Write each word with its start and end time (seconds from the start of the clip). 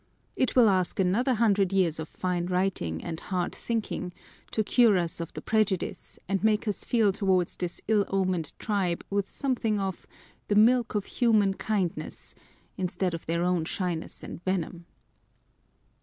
It 0.35 0.55
will 0.55 0.67
ask 0.67 0.99
another 0.99 1.35
hundred 1.35 1.71
years 1.71 1.99
of 1.99 2.09
fine 2.09 2.47
writing 2.47 3.03
and 3.03 3.19
hard 3.19 3.53
thinking 3.53 4.13
to 4.49 4.63
cure 4.63 4.97
us 4.97 5.19
of 5.21 5.31
the 5.33 5.43
prejudice, 5.43 6.17
and 6.27 6.43
make 6.43 6.67
us 6.67 6.83
feel 6.83 7.11
towards 7.11 7.55
this 7.55 7.81
ill 7.87 8.05
omened 8.09 8.51
tribe 8.57 9.05
with 9.11 9.29
something 9.29 9.79
of" 9.79 10.07
the 10.47 10.55
milk 10.55 10.95
of 10.95 11.05
human 11.05 11.53
kindness," 11.53 12.33
instead 12.79 13.13
of 13.13 13.27
their 13.27 13.43
own 13.43 13.63
shyness 13.63 14.23
and 14.23 14.43
venom. 14.43 14.87